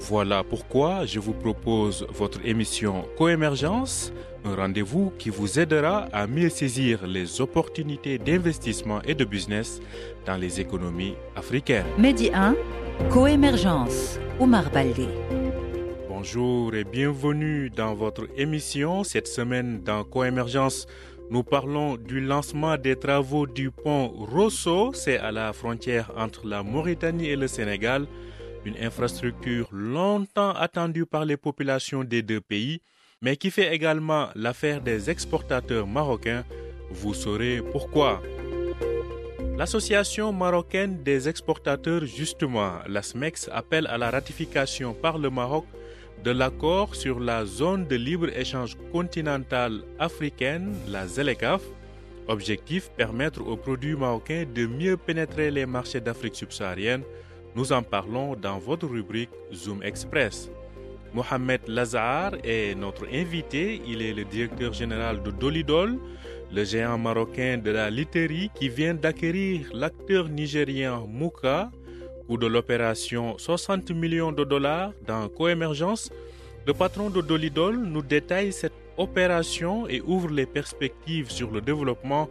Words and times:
Voilà 0.00 0.42
pourquoi 0.42 1.04
je 1.04 1.20
vous 1.20 1.34
propose 1.34 2.06
votre 2.10 2.40
émission 2.44 3.04
Coémergence, 3.18 4.12
un 4.46 4.54
rendez-vous 4.54 5.12
qui 5.18 5.28
vous 5.28 5.60
aidera 5.60 6.08
à 6.12 6.26
mieux 6.26 6.48
saisir 6.48 7.06
les 7.06 7.42
opportunités 7.42 8.16
d'investissement 8.16 9.02
et 9.02 9.14
de 9.14 9.24
business 9.26 9.78
dans 10.24 10.36
les 10.36 10.58
économies 10.58 11.14
africaines. 11.36 11.84
Medi 11.98 12.30
1, 12.32 12.56
Coémergence, 13.10 14.18
Omar 14.40 14.70
Baldé. 14.70 15.06
Bonjour 16.08 16.74
et 16.74 16.84
bienvenue 16.84 17.68
dans 17.68 17.94
votre 17.94 18.26
émission. 18.36 19.04
Cette 19.04 19.28
semaine 19.28 19.82
dans 19.82 20.02
Coémergence, 20.02 20.86
nous 21.30 21.42
parlons 21.42 21.96
du 21.96 22.20
lancement 22.20 22.76
des 22.78 22.96
travaux 22.96 23.46
du 23.46 23.70
pont 23.70 24.08
Rosso, 24.08 24.92
c'est 24.94 25.18
à 25.18 25.30
la 25.30 25.52
frontière 25.52 26.10
entre 26.16 26.46
la 26.46 26.62
Mauritanie 26.62 27.28
et 27.28 27.36
le 27.36 27.46
Sénégal, 27.46 28.06
une 28.64 28.76
infrastructure 28.76 29.68
longtemps 29.72 30.52
attendue 30.52 31.06
par 31.06 31.24
les 31.24 31.36
populations 31.36 32.04
des 32.04 32.22
deux 32.22 32.40
pays, 32.40 32.80
mais 33.22 33.36
qui 33.36 33.50
fait 33.50 33.74
également 33.74 34.28
l'affaire 34.34 34.80
des 34.80 35.10
exportateurs 35.10 35.86
marocains. 35.86 36.44
Vous 36.90 37.14
saurez 37.14 37.62
pourquoi. 37.72 38.22
L'association 39.56 40.32
marocaine 40.32 41.02
des 41.02 41.28
exportateurs, 41.28 42.06
justement, 42.06 42.72
la 42.88 43.02
SMEX, 43.02 43.50
appelle 43.52 43.86
à 43.88 43.98
la 43.98 44.10
ratification 44.10 44.94
par 44.94 45.18
le 45.18 45.28
Maroc 45.28 45.66
de 46.24 46.30
l'accord 46.30 46.94
sur 46.94 47.20
la 47.20 47.44
zone 47.44 47.86
de 47.86 47.96
libre-échange 47.96 48.76
continentale 48.92 49.82
africaine, 49.98 50.74
la 50.88 51.06
ZLECAF. 51.06 51.62
Objectif 52.28 52.90
permettre 52.96 53.46
aux 53.46 53.56
produits 53.56 53.96
marocains 53.96 54.44
de 54.44 54.66
mieux 54.66 54.96
pénétrer 54.96 55.50
les 55.50 55.66
marchés 55.66 56.00
d'Afrique 56.00 56.36
subsaharienne. 56.36 57.02
Nous 57.54 57.72
en 57.72 57.82
parlons 57.82 58.36
dans 58.36 58.58
votre 58.58 58.86
rubrique 58.86 59.30
Zoom 59.52 59.82
Express. 59.82 60.50
Mohamed 61.12 61.60
Lazar 61.66 62.32
est 62.44 62.74
notre 62.76 63.06
invité. 63.12 63.82
Il 63.86 64.02
est 64.02 64.12
le 64.12 64.24
directeur 64.24 64.72
général 64.72 65.22
de 65.22 65.30
Dolidol, 65.30 65.98
le 66.52 66.64
géant 66.64 66.98
marocain 66.98 67.58
de 67.58 67.70
la 67.70 67.90
literie 67.90 68.50
qui 68.54 68.68
vient 68.68 68.94
d'acquérir 68.94 69.68
l'acteur 69.72 70.28
nigérien 70.28 71.04
Mouka 71.08 71.70
coût 72.30 72.36
de 72.36 72.46
l'opération 72.46 73.36
60 73.38 73.90
millions 73.90 74.30
de 74.30 74.44
dollars 74.44 74.92
dans 75.04 75.28
Coémergence, 75.28 76.12
le 76.64 76.72
patron 76.72 77.10
de 77.10 77.20
Dolidol 77.20 77.76
nous 77.76 78.02
détaille 78.02 78.52
cette 78.52 78.72
opération 78.96 79.88
et 79.88 80.00
ouvre 80.00 80.30
les 80.30 80.46
perspectives 80.46 81.28
sur 81.28 81.50
le 81.50 81.60
développement 81.60 82.28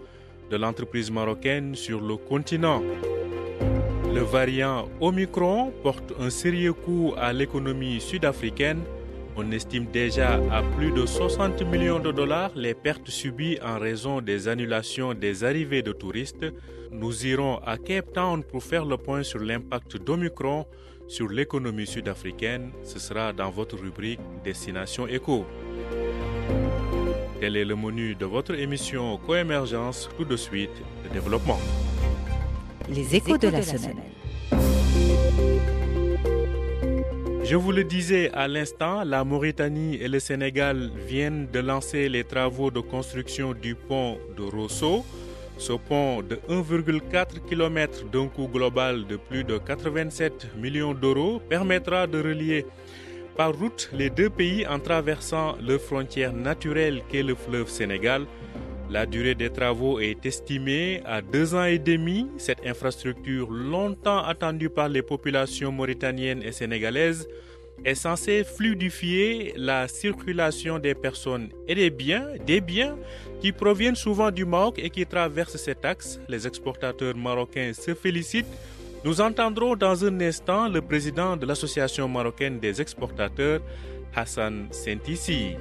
de 0.49 0.55
l'entreprise 0.55 1.11
marocaine 1.11 1.75
sur 1.75 1.99
le 1.99 2.15
continent. 2.15 2.81
Le 4.13 4.21
variant 4.21 4.89
Omicron 4.99 5.71
porte 5.83 6.13
un 6.19 6.29
sérieux 6.29 6.73
coup 6.73 7.13
à 7.17 7.31
l'économie 7.31 8.01
sud-africaine. 8.01 8.81
On 9.37 9.51
estime 9.51 9.85
déjà 9.85 10.39
à 10.51 10.63
plus 10.75 10.91
de 10.91 11.05
60 11.05 11.61
millions 11.63 11.99
de 11.99 12.11
dollars 12.11 12.51
les 12.55 12.73
pertes 12.73 13.09
subies 13.09 13.59
en 13.63 13.77
raison 13.77 14.19
des 14.19 14.47
annulations 14.47 15.13
des 15.13 15.43
arrivées 15.43 15.83
de 15.83 15.91
touristes. 15.91 16.45
Nous 16.91 17.27
irons 17.27 17.59
à 17.65 17.77
Cape 17.77 18.11
Town 18.13 18.43
pour 18.43 18.63
faire 18.63 18.83
le 18.83 18.97
point 18.97 19.21
sur 19.21 19.39
l'impact 19.39 19.97
d'Omicron 19.97 20.65
sur 21.07 21.29
l'économie 21.29 21.87
sud-africaine. 21.87 22.71
Ce 22.83 22.97
sera 22.99 23.31
dans 23.31 23.51
votre 23.51 23.77
rubrique 23.77 24.19
Destination 24.43 25.07
Éco. 25.07 25.45
Tel 27.39 27.55
est 27.55 27.65
le 27.65 27.75
menu 27.75 28.15
de 28.15 28.25
votre 28.25 28.55
émission 28.55 29.17
Coémergence. 29.17 30.09
Tout 30.17 30.25
de 30.25 30.35
suite, 30.35 30.81
le 31.03 31.09
développement. 31.11 31.59
Les 32.89 33.15
échos 33.15 33.37
de 33.37 33.47
la 33.49 33.61
semaine. 33.61 33.97
Je 37.43 37.55
vous 37.55 37.71
le 37.71 37.83
disais 37.83 38.31
à 38.33 38.47
l'instant, 38.47 39.03
la 39.03 39.23
Mauritanie 39.23 39.95
et 39.95 40.07
le 40.07 40.19
Sénégal 40.19 40.91
viennent 41.07 41.47
de 41.51 41.59
lancer 41.59 42.09
les 42.09 42.23
travaux 42.23 42.71
de 42.71 42.79
construction 42.79 43.53
du 43.53 43.75
pont 43.75 44.17
de 44.37 44.43
Rosso. 44.43 45.05
Ce 45.57 45.73
pont 45.73 46.21
de 46.21 46.35
1,4 46.49 47.41
km 47.47 48.05
d'un 48.11 48.27
coût 48.27 48.47
global 48.47 49.05
de 49.07 49.17
plus 49.17 49.43
de 49.43 49.57
87 49.57 50.55
millions 50.57 50.93
d'euros 50.93 51.39
permettra 51.49 52.07
de 52.07 52.19
relier 52.21 52.65
par 53.35 53.53
route 53.57 53.89
les 53.93 54.09
deux 54.09 54.29
pays 54.29 54.65
en 54.67 54.79
traversant 54.79 55.55
leur 55.61 55.79
frontière 55.79 56.33
naturelle 56.33 57.03
qu'est 57.09 57.23
le 57.23 57.35
fleuve 57.35 57.69
Sénégal. 57.69 58.25
La 58.89 59.05
durée 59.05 59.35
des 59.35 59.51
travaux 59.51 59.99
est 59.99 60.25
estimée 60.25 61.01
à 61.05 61.21
deux 61.21 61.53
ans 61.53 61.65
et 61.65 61.77
demi. 61.77 62.27
Cette 62.37 62.65
infrastructure, 62.65 63.51
longtemps 63.51 64.23
attendue 64.23 64.69
par 64.71 64.89
les 64.89 65.03
populations 65.03 65.71
mauritaniennes 65.71 66.41
et 66.41 66.51
sénégalaises, 66.51 67.27
est 67.85 67.93
censée 67.93 68.43
fluidifier 68.43 69.53
la 69.55 69.87
circulation 69.87 70.79
des 70.79 70.95
personnes 70.95 71.49
et 71.67 71.75
des 71.75 71.91
biens, 71.91 72.25
des 72.47 72.61
biens 72.61 72.97
qui 73.39 73.51
proviennent 73.51 73.95
souvent 73.95 74.31
du 74.31 74.43
Maroc 74.43 74.79
et 74.79 74.89
qui 74.89 75.05
traversent 75.05 75.57
cet 75.57 75.85
axe. 75.85 76.19
Les 76.27 76.47
exportateurs 76.47 77.15
marocains 77.15 77.73
se 77.73 77.93
félicitent. 77.93 78.47
Nous 79.05 79.21
entendrons 79.21 79.75
dans 79.75 80.03
un 80.03 80.19
instant 80.19 80.67
le 80.67 80.81
président 80.81 81.37
de 81.37 81.45
l'Association 81.45 82.07
marocaine 82.09 82.59
des 82.59 82.81
exportateurs, 82.81 83.61
Hassan 84.15 84.67
Sentissi. 84.71 85.55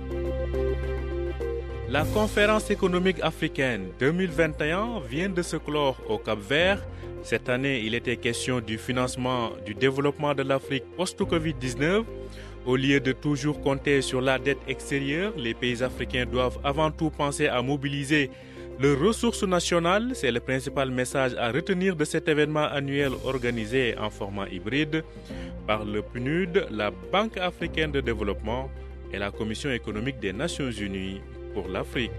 La 1.91 2.05
conférence 2.05 2.71
économique 2.71 3.17
africaine 3.23 3.87
2021 3.99 5.01
vient 5.09 5.31
de 5.31 5.41
se 5.41 5.57
clore 5.57 5.97
au 6.07 6.19
Cap 6.19 6.39
Vert. 6.39 6.87
Cette 7.23 7.49
année, 7.49 7.81
il 7.83 7.95
était 7.95 8.19
question 8.19 8.61
du 8.61 8.77
financement 8.77 9.53
du 9.65 9.73
développement 9.75 10.35
de 10.35 10.43
l'Afrique 10.43 10.85
post-Covid-19. 10.99 12.05
Au 12.67 12.77
lieu 12.77 13.01
de 13.01 13.13
toujours 13.13 13.63
compter 13.63 14.03
sur 14.03 14.21
la 14.21 14.39
dette 14.39 14.59
extérieure, 14.69 15.33
les 15.39 15.55
pays 15.55 15.83
africains 15.83 16.27
doivent 16.27 16.59
avant 16.63 16.91
tout 16.91 17.09
penser 17.09 17.47
à 17.47 17.63
mobiliser 17.63 18.31
leurs 18.79 19.01
ressources 19.01 19.45
nationales. 19.45 20.11
C'est 20.13 20.31
le 20.31 20.41
principal 20.41 20.91
message 20.91 21.35
à 21.39 21.51
retenir 21.51 21.97
de 21.97 22.05
cet 22.05 22.29
événement 22.29 22.67
annuel 22.67 23.13
organisé 23.25 23.97
en 23.97 24.11
format 24.11 24.47
hybride 24.51 25.05
par 25.67 25.87
le 25.87 26.03
PNUD, 26.03 26.67
la 26.71 26.91
Banque 26.91 27.39
africaine 27.39 27.93
de 27.93 28.03
développement 28.03 28.71
et 29.11 29.17
la 29.19 29.31
Commission 29.31 29.71
économique 29.71 30.21
des 30.21 30.35
Nations 30.35 30.71
unies 30.71 31.23
l'Afrique. 31.67 32.13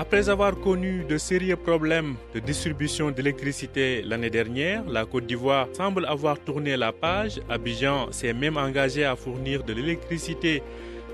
Après 0.00 0.28
avoir 0.28 0.54
connu 0.60 1.02
de 1.08 1.18
sérieux 1.18 1.56
problèmes 1.56 2.14
de 2.32 2.38
distribution 2.38 3.10
d'électricité 3.10 4.00
l'année 4.02 4.30
dernière, 4.30 4.84
la 4.88 5.04
Côte 5.04 5.26
d'Ivoire 5.26 5.66
semble 5.72 6.06
avoir 6.06 6.38
tourné 6.38 6.76
la 6.76 6.92
page. 6.92 7.40
Abidjan 7.48 8.12
s'est 8.12 8.32
même 8.32 8.56
engagé 8.56 9.04
à 9.04 9.16
fournir 9.16 9.64
de 9.64 9.72
l'électricité 9.72 10.62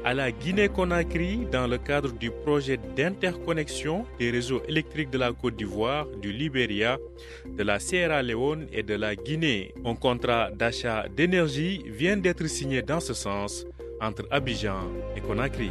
à 0.04 0.12
la 0.12 0.31
Guinée-Conakry 0.31 1.47
dans 1.50 1.66
le 1.66 1.78
cadre 1.78 2.12
du 2.12 2.31
projet 2.31 2.78
d'interconnexion 2.94 4.04
des 4.19 4.31
réseaux 4.31 4.60
électriques 4.69 5.09
de 5.09 5.16
la 5.16 5.32
Côte 5.32 5.56
d'Ivoire, 5.56 6.06
du 6.20 6.31
Libéria, 6.31 6.98
de 7.47 7.62
la 7.62 7.81
Sierra 7.81 8.22
Leone 8.22 8.66
et 8.70 8.82
de 8.82 8.94
la 8.97 9.16
Guinée. 9.16 9.72
Un 9.87 9.94
contrat 9.94 10.50
d'achat 10.50 11.06
d'énergie 11.09 11.82
vient 11.87 12.19
d'être 12.19 12.47
signé 12.48 12.82
dans 12.82 13.00
ce 13.00 13.14
sens 13.14 13.66
entre 13.98 14.26
Abidjan 14.31 14.91
et 15.16 15.22
Conakry. 15.22 15.70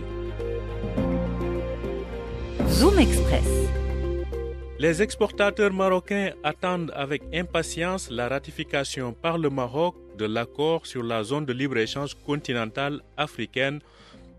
Zoom 2.73 2.97
Express. 2.97 3.45
Les 4.79 5.03
exportateurs 5.03 5.71
marocains 5.71 6.31
attendent 6.43 6.91
avec 6.95 7.21
impatience 7.31 8.09
la 8.09 8.27
ratification 8.27 9.13
par 9.13 9.37
le 9.37 9.51
Maroc 9.51 9.95
de 10.17 10.25
l'accord 10.25 10.87
sur 10.87 11.03
la 11.03 11.23
zone 11.23 11.45
de 11.45 11.53
libre-échange 11.53 12.15
continentale 12.25 13.01
africaine, 13.15 13.79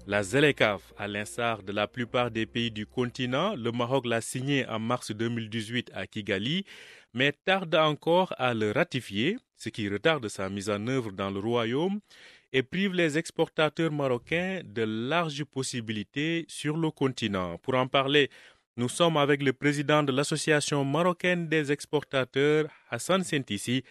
la 0.08 0.24
ZLECAF. 0.24 0.82
À 0.98 1.06
l'instar 1.06 1.62
de 1.62 1.70
la 1.70 1.86
plupart 1.86 2.32
des 2.32 2.44
pays 2.44 2.72
du 2.72 2.86
continent, 2.86 3.54
le 3.54 3.70
Maroc 3.70 4.04
l'a 4.04 4.20
signé 4.20 4.66
en 4.68 4.80
mars 4.80 5.12
2018 5.12 5.92
à 5.94 6.08
Kigali, 6.08 6.64
mais 7.12 7.32
tarde 7.44 7.76
encore 7.76 8.34
à 8.36 8.52
le 8.52 8.72
ratifier, 8.72 9.38
ce 9.56 9.68
qui 9.68 9.88
retarde 9.88 10.26
sa 10.26 10.50
mise 10.50 10.70
en 10.70 10.84
œuvre 10.88 11.12
dans 11.12 11.30
le 11.30 11.38
royaume 11.38 12.00
et 12.54 12.62
prive 12.62 12.94
les 12.94 13.18
exportateurs 13.18 13.90
marocains 13.90 14.60
de 14.64 14.82
larges 14.82 15.44
possibilités 15.44 16.44
sur 16.46 16.76
le 16.76 16.90
continent. 16.92 17.58
Pour 17.58 17.74
en 17.74 17.88
parler, 17.88 18.30
nous 18.76 18.88
sommes 18.88 19.16
avec 19.16 19.42
le 19.42 19.52
président 19.52 20.04
de 20.04 20.12
l'Association 20.12 20.84
marocaine 20.84 21.48
des 21.48 21.72
exportateurs, 21.72 22.66
Hassan 22.90 23.24
Sentissi. 23.24 23.82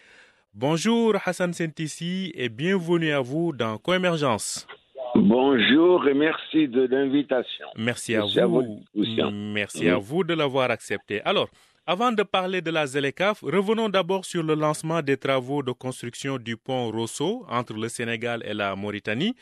Bonjour 0.53 1.15
Hassan 1.25 1.51
Sentissi 1.51 2.31
et 2.35 2.47
bienvenue 2.47 3.11
à 3.11 3.19
vous 3.19 3.51
dans 3.51 3.77
Coémergence. 3.77 4.65
Bonjour 5.13 6.07
et 6.07 6.13
merci 6.13 6.69
de 6.69 6.83
l'invitation. 6.83 7.67
Merci, 7.75 8.13
merci 8.13 8.39
à 8.39 8.45
vous. 8.45 8.81
À 9.19 9.29
merci 9.29 9.89
à 9.89 9.97
vous 9.97 10.23
de 10.23 10.33
l'avoir 10.33 10.71
accepté. 10.71 11.21
Alors, 11.23 11.49
avant 11.85 12.13
de 12.13 12.23
parler 12.23 12.61
de 12.61 12.71
la 12.71 12.85
ZLECAF, 12.87 13.41
revenons 13.41 13.89
d'abord 13.89 14.23
sur 14.23 14.41
le 14.41 14.55
lancement 14.55 15.01
des 15.01 15.17
travaux 15.17 15.61
de 15.63 15.71
construction 15.73 16.37
du 16.37 16.55
pont 16.55 16.89
Rosso 16.89 17.45
entre 17.49 17.73
le 17.73 17.89
Sénégal 17.89 18.41
et 18.45 18.53
la 18.53 18.73
Mauritanie. 18.75 19.35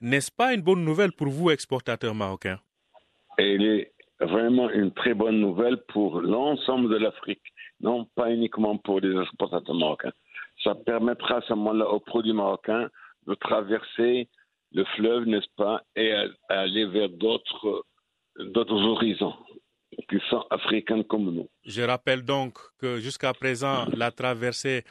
N'est-ce 0.00 0.32
pas 0.32 0.54
une 0.54 0.62
bonne 0.62 0.84
nouvelle 0.84 1.12
pour 1.12 1.28
vous, 1.28 1.50
exportateurs 1.50 2.14
marocains 2.14 2.58
Elle 3.38 3.62
est 3.64 3.92
vraiment 4.20 4.68
une 4.70 4.90
très 4.92 5.14
bonne 5.14 5.38
nouvelle 5.38 5.76
pour 5.88 6.20
l'ensemble 6.20 6.88
de 6.90 6.96
l'Afrique, 6.96 7.42
non 7.80 8.06
pas 8.16 8.32
uniquement 8.32 8.76
pour 8.76 9.00
les 9.00 9.16
exportateurs 9.20 9.76
marocains. 9.76 10.12
Ça 10.64 10.74
permettra 10.74 11.36
à 11.36 11.40
ce 11.42 11.52
moment-là 11.52 11.88
aux 11.88 12.00
produits 12.00 12.32
marocains 12.32 12.88
de 13.28 13.34
traverser 13.34 14.28
le 14.72 14.84
fleuve, 14.96 15.26
n'est-ce 15.26 15.54
pas, 15.56 15.82
et 15.94 16.12
aller 16.48 16.86
vers 16.86 17.08
d'autres 17.08 17.84
horizons 18.36 19.34
qui 20.08 20.18
sont 20.30 20.44
africains 20.50 21.02
comme 21.02 21.34
nous. 21.34 21.48
Je 21.64 21.82
rappelle 21.82 22.22
donc 22.22 22.58
que 22.78 22.98
jusqu'à 23.00 23.32
présent, 23.32 23.86
la 23.96 24.10
traversée 24.10 24.84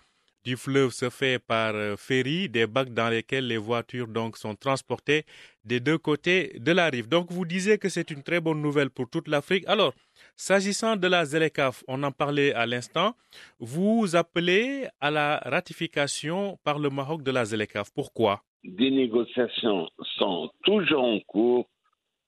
du 0.43 0.57
fleuve 0.57 0.91
se 0.91 1.09
fait 1.09 1.39
par 1.39 1.73
euh, 1.75 1.95
ferry, 1.95 2.49
des 2.49 2.67
bacs 2.67 2.93
dans 2.93 3.09
lesquels 3.09 3.47
les 3.47 3.57
voitures 3.57 4.07
donc 4.07 4.37
sont 4.37 4.55
transportées 4.55 5.23
des 5.63 5.79
deux 5.79 5.97
côtés 5.97 6.59
de 6.59 6.71
la 6.71 6.89
rive. 6.89 7.07
Donc 7.07 7.31
vous 7.31 7.45
disiez 7.45 7.77
que 7.77 7.87
c'est 7.89 8.11
une 8.11 8.23
très 8.23 8.41
bonne 8.41 8.61
nouvelle 8.61 8.89
pour 8.89 9.09
toute 9.09 9.27
l'Afrique. 9.29 9.63
Alors, 9.67 9.93
s'agissant 10.35 10.97
de 10.97 11.07
la 11.07 11.25
ZLECAF, 11.25 11.83
on 11.87 12.03
en 12.03 12.11
parlait 12.11 12.53
à 12.53 12.65
l'instant, 12.65 13.15
vous 13.59 14.15
appelez 14.15 14.87
à 14.99 15.09
la 15.11 15.37
ratification 15.45 16.57
par 16.63 16.77
le 16.79 16.89
Maroc 16.89 17.23
de 17.23 17.31
la 17.31 17.45
ZLECAF. 17.45 17.91
Pourquoi? 17.95 18.41
Des 18.65 18.91
négociations 18.91 19.87
sont 20.17 20.49
toujours 20.63 21.03
en 21.03 21.19
cours, 21.21 21.67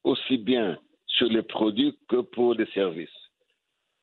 aussi 0.04 0.38
bien 0.38 0.77
sur 1.18 1.28
les 1.28 1.44
produits 1.44 1.98
que 2.10 2.18
pour 2.18 2.54
les 2.54 2.66
services. 2.68 3.10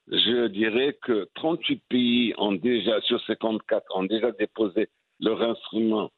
Je 0.09 0.49
dirais 0.49 0.99
que 1.03 1.29
38 1.35 1.83
pays 1.89 2.35
ont 2.37 2.53
déjà, 2.53 3.01
sur 3.03 3.21
54, 3.25 3.97
ont 3.97 4.05
déjà 4.05 4.33
déposé 4.33 4.89
leur 5.21 5.41
instrument 5.43 6.11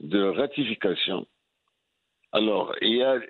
de 0.00 0.22
ratification. 0.22 1.26
Alors, 2.32 2.74
il 2.80 2.96
y 2.96 3.02
a 3.02 3.20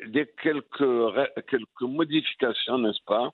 quelques, 0.43 1.83
modifications, 1.83 2.79
n'est-ce 2.79 3.03
pas, 3.07 3.31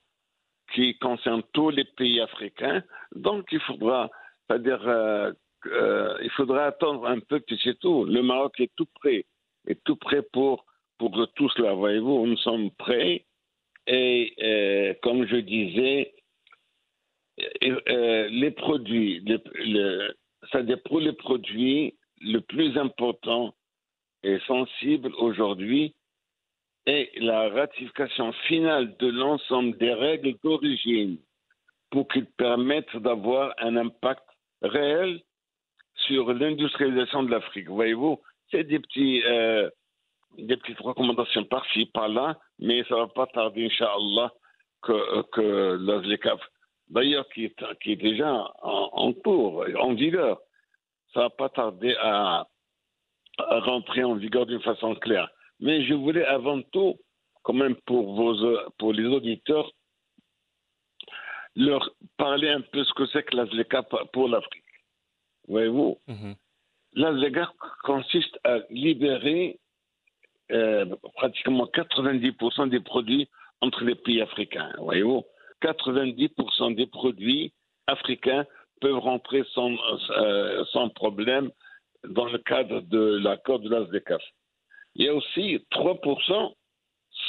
qui 0.73 0.97
concernent 0.97 1.43
tous 1.53 1.69
les 1.69 1.85
pays 1.85 2.19
africains. 2.19 2.83
Donc, 3.13 3.47
il 3.51 3.59
faudra, 3.61 4.09
euh, 4.51 5.33
euh, 5.67 6.57
attendre 6.59 7.07
un 7.07 7.19
peu, 7.19 7.39
puis 7.39 7.59
c'est 7.63 7.79
tout. 7.79 8.05
Le 8.05 8.21
Maroc 8.21 8.59
est 8.59 8.71
tout 8.75 8.87
prêt, 9.01 9.25
est 9.67 9.83
tout 9.83 9.95
prêt 9.95 10.23
pour, 10.33 10.65
pour 10.97 11.11
tout 11.35 11.49
cela. 11.49 11.73
Voyez-vous, 11.73 12.25
nous 12.25 12.37
sommes 12.37 12.71
prêts 12.71 13.25
et 13.87 14.33
euh, 14.41 14.93
comme 15.01 15.27
je 15.27 15.37
disais, 15.37 16.13
euh, 17.63 18.29
les 18.29 18.51
produits, 18.51 19.23
c'est-à-dire 20.51 20.81
pour 20.83 20.99
les 20.99 21.13
produits, 21.13 21.95
le 22.21 22.39
plus 22.39 22.77
important 22.77 23.53
et 24.23 24.39
sensible 24.47 25.11
aujourd'hui 25.17 25.93
est 26.85 27.11
la 27.19 27.49
ratification 27.49 28.31
finale 28.47 28.95
de 28.97 29.07
l'ensemble 29.07 29.77
des 29.77 29.93
règles 29.93 30.35
d'origine 30.43 31.17
pour 31.89 32.07
qu'ils 32.07 32.25
permettent 32.25 32.95
d'avoir 32.97 33.53
un 33.59 33.75
impact 33.75 34.23
réel 34.61 35.21
sur 36.07 36.33
l'industrialisation 36.33 37.23
de 37.23 37.31
l'Afrique. 37.31 37.69
Voyez-vous, 37.69 38.21
c'est 38.51 38.63
des 38.63 38.79
petits, 38.79 39.23
euh, 39.25 39.69
des 40.37 40.57
petites 40.57 40.79
recommandations 40.79 41.45
par-ci, 41.45 41.85
par-là, 41.87 42.39
mais 42.59 42.83
ça 42.85 42.95
ne 42.95 42.99
va 43.01 43.07
pas 43.07 43.27
tarder, 43.27 43.65
Inch'Allah, 43.65 44.31
que, 44.81 45.21
que 45.31 45.77
l'ASLECAF, 45.81 46.39
d'ailleurs, 46.89 47.27
qui 47.29 47.45
est, 47.45 47.63
qui 47.81 47.93
est 47.93 47.95
déjà 47.97 48.51
en, 48.61 49.13
cours, 49.13 49.65
en 49.79 49.93
vigueur, 49.93 50.39
ça 51.13 51.21
ne 51.21 51.25
va 51.25 51.29
pas 51.31 51.49
tarder 51.49 51.95
à, 51.99 52.47
rentrer 53.37 54.03
en 54.03 54.15
vigueur 54.15 54.45
d'une 54.45 54.61
façon 54.61 54.95
claire. 54.95 55.29
Mais 55.59 55.85
je 55.85 55.93
voulais 55.93 56.25
avant 56.25 56.61
tout, 56.61 56.97
quand 57.43 57.53
même 57.53 57.75
pour, 57.85 58.15
vos, 58.15 58.57
pour 58.77 58.93
les 58.93 59.05
auditeurs, 59.05 59.71
leur 61.55 61.89
parler 62.17 62.49
un 62.49 62.61
peu 62.61 62.83
ce 62.83 62.93
que 62.93 63.05
c'est 63.07 63.23
que 63.23 63.35
l'ASLECAF 63.35 63.85
pour 64.13 64.29
l'Afrique. 64.29 64.63
Voyez-vous? 65.47 65.99
Mm 66.07 66.33
consiste 67.83 68.39
à 68.43 68.59
libérer 68.69 69.59
euh, 70.51 70.85
pratiquement 71.15 71.65
90% 71.65 72.69
des 72.69 72.79
produits 72.79 73.27
entre 73.61 73.83
les 73.83 73.95
pays 73.95 74.21
africains. 74.21 74.71
Voyez-vous, 74.79 75.23
90% 75.61 76.75
des 76.75 76.87
produits 76.87 77.53
africains 77.87 78.45
peuvent 78.81 78.99
rentrer 78.99 79.43
sans, 79.53 79.71
euh, 80.11 80.63
sans 80.71 80.89
problème 80.89 81.51
dans 82.07 82.25
le 82.25 82.37
cadre 82.39 82.81
de 82.81 83.17
l'accord 83.23 83.59
de 83.59 83.69
l'ASDECAF. 83.69 84.21
Il 84.95 85.05
y 85.05 85.09
a 85.09 85.15
aussi 85.15 85.65
3% 85.71 86.53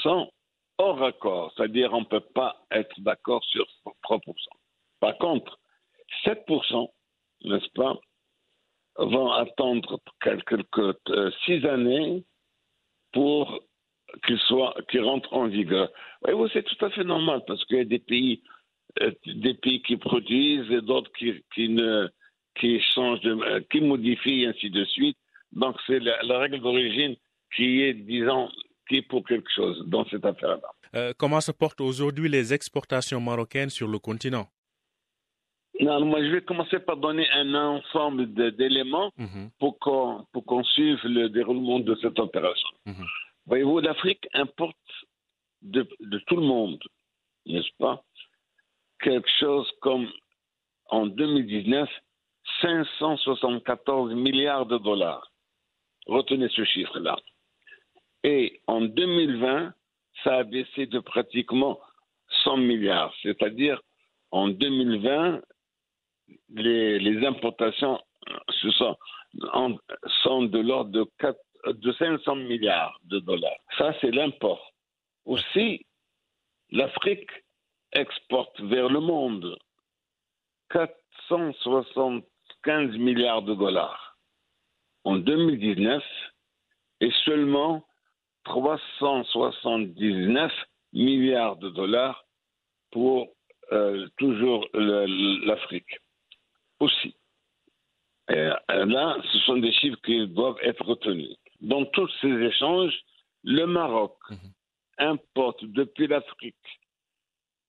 sans 0.02 0.30
hors 0.78 1.02
accord, 1.02 1.52
c'est-à-dire 1.56 1.92
on 1.92 2.00
ne 2.00 2.06
peut 2.06 2.20
pas 2.20 2.64
être 2.70 3.00
d'accord 3.00 3.42
sur 3.44 3.66
3%. 4.02 4.20
Par 5.00 5.16
contre, 5.18 5.58
7%, 6.24 6.88
n'est-ce 7.44 7.70
pas, 7.70 7.96
vont 8.98 9.30
attendre 9.30 10.00
quelques, 10.20 10.62
6 11.44 11.64
euh, 11.64 11.72
années 11.72 12.24
pour 13.16 13.60
qu'il 14.26 14.38
soit, 14.40 14.74
qu'il 14.90 15.00
rentre 15.00 15.32
en 15.32 15.46
vigueur. 15.48 15.88
Oui, 16.26 16.50
c'est 16.52 16.64
tout 16.64 16.84
à 16.84 16.90
fait 16.90 17.02
normal 17.02 17.40
parce 17.46 17.64
qu'il 17.64 17.78
y 17.78 17.80
a 17.80 17.84
des 17.84 17.98
pays, 17.98 18.42
euh, 19.00 19.10
des 19.26 19.54
pays 19.54 19.80
qui 19.82 19.96
produisent 19.96 20.70
et 20.70 20.82
d'autres 20.82 21.10
qui, 21.18 21.42
qui, 21.54 21.70
ne, 21.70 22.08
qui 22.58 22.78
changent, 22.94 23.22
de, 23.22 23.60
qui 23.70 23.80
modifient 23.80 24.44
ainsi 24.46 24.68
de 24.68 24.84
suite. 24.84 25.16
Donc 25.52 25.76
c'est 25.86 26.00
la, 26.00 26.38
règle 26.38 26.60
d'origine 26.60 27.16
qui 27.54 27.80
est, 27.80 27.94
disons, 27.94 28.50
qui 28.86 28.96
est 28.98 29.08
pour 29.10 29.24
quelque 29.26 29.50
chose 29.58 29.82
dans 29.86 30.04
cette 30.10 30.26
affaire-là. 30.26 30.70
Euh, 30.94 31.12
comment 31.16 31.40
se 31.40 31.52
portent 31.52 31.80
aujourd'hui 31.80 32.28
les 32.28 32.52
exportations 32.52 33.20
marocaines 33.20 33.70
sur 33.70 33.88
le 33.88 33.98
continent? 33.98 34.46
Non, 35.81 36.05
moi 36.05 36.23
je 36.23 36.31
vais 36.31 36.43
commencer 36.43 36.78
par 36.78 36.96
donner 36.96 37.28
un 37.32 37.55
ensemble 37.55 38.32
d'éléments 38.55 39.12
mhm. 39.17 39.50
pour 39.58 39.78
qu'on 39.78 40.64
suive 40.64 41.00
le 41.05 41.28
déroulement 41.28 41.81
de 41.81 41.94
cette 41.96 42.19
opération. 42.19 42.69
Mhm. 42.87 43.05
Voyez-vous, 43.46 43.81
l'Afrique 43.81 44.26
importe 44.32 44.76
de, 45.62 45.87
de, 46.00 46.19
tout 46.26 46.37
le 46.37 46.43
monde, 46.43 46.82
n'est-ce 47.46 47.70
pas? 47.78 48.02
Quelque 49.00 49.28
chose 49.38 49.71
comme 49.80 50.09
en 50.88 51.06
2019, 51.06 51.88
574 52.61 54.14
milliards 54.14 54.66
de 54.66 54.78
dollars. 54.78 55.30
Retenez 56.06 56.49
ce 56.50 56.64
chiffre-là. 56.64 57.16
Et 58.25 58.61
en 58.66 58.80
2020, 58.80 59.73
ça 60.25 60.37
a 60.37 60.45
baissé 60.45 60.87
de 60.87 61.00
pratiquement 61.00 61.78
100 62.45 62.59
milliards. 62.59 63.14
C'est-à-dire, 63.23 63.80
en 64.30 64.49
2020, 64.49 65.40
les, 66.50 67.26
importations 67.26 67.99
sont, 68.78 68.97
de 69.33 70.59
l'ordre 70.59 70.90
de, 70.90 71.06
de 71.73 71.92
500 71.92 72.37
milliards 72.37 73.00
de 73.04 73.18
dollars. 73.21 73.56
Ça, 73.78 73.95
c'est 74.00 74.11
l'import. 74.11 74.75
Aussi, 75.25 75.87
l'Afrique 76.71 77.30
exporte 77.92 78.61
vers 78.61 78.88
le 78.88 78.99
monde 79.00 79.56
475 80.71 82.97
milliards 82.97 83.42
de 83.42 83.54
dollars 83.54 84.18
en 85.04 85.16
2019 85.16 86.02
et 87.00 87.11
seulement 87.25 87.85
379 88.45 90.52
milliards 90.92 91.56
de 91.56 91.71
dollars 91.71 92.25
pour 92.90 93.28
euh, 93.73 94.06
toujours 94.16 94.64
l'Afrique 94.75 95.99
aussi. 96.80 97.14
Et 98.28 98.50
là, 98.68 99.16
ce 99.33 99.38
sont 99.40 99.59
des 99.59 99.73
chiffres 99.73 100.00
qui 100.04 100.26
doivent 100.28 100.59
être 100.62 100.85
retenus. 100.85 101.37
Dans 101.61 101.85
tous 101.87 102.11
ces 102.21 102.28
échanges, 102.28 102.95
le 103.45 103.66
Maroc 103.66 104.16
mhm. 104.30 104.38
importe 104.99 105.64
depuis 105.64 106.06
l'Afrique 106.09 106.56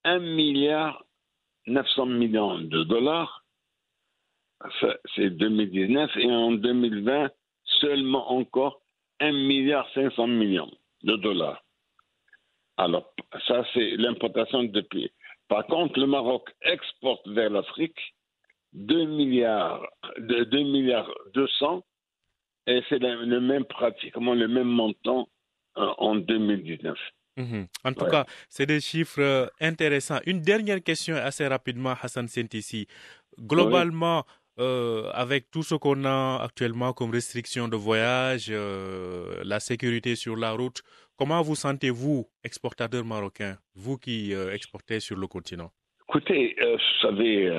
1 0.04 0.20
milliard 0.20 1.04
900 1.68 2.06
millions 2.08 2.60
de 2.60 2.84
dollars. 2.84 3.44
C'est 5.16 5.30
2019 5.30 6.12
et 6.18 6.32
en 6.32 6.52
2020 6.52 7.30
seulement 7.82 8.32
encore 8.32 8.82
1 9.20 9.32
milliard 9.32 9.88
500 9.94 10.28
millions 10.28 10.72
de 11.04 11.16
dollars. 11.18 11.64
Alors, 12.78 13.14
ça, 13.48 13.66
c'est 13.74 13.98
l'importation 13.98 14.64
depuis. 14.64 15.12
Par 15.48 15.66
contre, 15.68 16.00
le 16.00 16.08
Maroc 16.08 16.50
exporte 16.62 17.28
vers 17.28 17.50
l'Afrique 17.50 18.00
2 18.74 19.06
milliards, 19.06 19.86
2 20.20 20.46
milliards 20.64 21.12
200, 21.34 21.84
et 22.68 22.82
c'est 22.90 23.00
le 23.00 23.40
même, 23.40 23.66
pratiquement 23.66 24.34
le 24.34 24.48
même 24.48 24.68
montant 24.68 25.28
en 25.76 26.16
2019. 26.16 26.98
Mhm. 27.38 27.68
En 27.84 27.94
tout 27.94 28.06
cas, 28.06 28.26
c'est 28.50 28.66
des 28.66 28.82
chiffres 28.82 29.52
intéressants. 29.62 30.20
Une 30.26 30.42
dernière 30.42 30.84
question 30.84 31.16
assez 31.16 31.48
rapidement, 31.48 31.94
Hassan 32.02 32.28
Sentissi. 32.28 32.88
Globalement, 33.40 34.26
euh, 34.60 35.12
avec 35.14 35.52
tout 35.52 35.62
ce 35.62 35.76
qu'on 35.76 36.04
a 36.04 36.40
actuellement 36.44 36.92
comme 36.92 37.12
restrictions 37.12 37.68
de 37.68 37.76
voyage, 37.76 38.48
euh, 38.50 39.44
la 39.44 39.60
sécurité 39.60 40.16
sur 40.16 40.36
la 40.36 40.52
route, 40.54 40.82
comment 41.16 41.44
vous 41.44 41.56
sentez-vous, 41.56 42.28
exportateur 42.44 43.06
marocain, 43.06 43.60
vous 43.76 43.98
qui 43.98 44.34
euh, 44.34 44.52
exportez 44.52 45.00
sur 45.00 45.16
le 45.16 45.28
continent? 45.28 45.72
Écoutez, 46.10 46.56
vous 46.62 47.00
savez, 47.02 47.52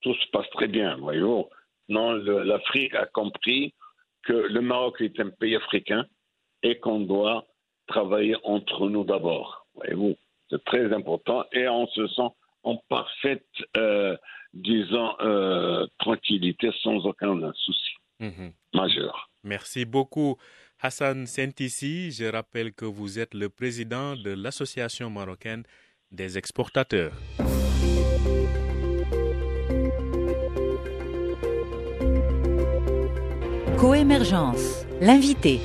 tout 0.00 0.14
se 0.14 0.30
passe 0.30 0.48
très 0.50 0.68
bien, 0.68 0.96
voyez-vous. 0.96 1.48
Non, 1.88 2.12
l'Afrique 2.12 2.94
a 2.94 3.06
compris 3.06 3.74
que 4.22 4.32
le 4.32 4.60
Maroc 4.60 5.00
est 5.00 5.18
un 5.20 5.30
pays 5.30 5.56
africain 5.56 6.06
et 6.62 6.78
qu'on 6.78 7.00
doit 7.00 7.44
travailler 7.86 8.36
entre 8.42 8.88
nous 8.88 9.04
d'abord, 9.04 9.66
voyez-vous. 9.74 10.16
C'est 10.48 10.64
très 10.64 10.92
important 10.92 11.44
et 11.52 11.68
on 11.68 11.86
se 11.88 12.06
sent 12.08 12.28
en 12.62 12.76
parfaite 12.88 13.44
disons, 14.52 15.14
euh, 15.20 15.86
tranquillité 15.98 16.70
sans 16.82 17.04
aucun 17.06 17.52
souci 17.54 17.92
mhm. 18.20 18.52
majeur. 18.74 19.30
Merci 19.44 19.84
beaucoup. 19.84 20.36
Hassan 20.80 21.26
Sentissi, 21.26 22.10
je 22.10 22.24
rappelle 22.24 22.72
que 22.72 22.84
vous 22.84 23.18
êtes 23.18 23.34
le 23.34 23.48
président 23.48 24.16
de 24.16 24.30
l'Association 24.30 25.10
marocaine 25.10 25.64
des 26.10 26.38
exportateurs. 26.38 27.12
Coémergence, 33.80 34.84
l'invité. 35.00 35.58